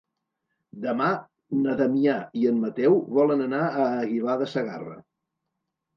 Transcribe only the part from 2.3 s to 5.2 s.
i en Mateu volen anar a Aguilar de Segarra.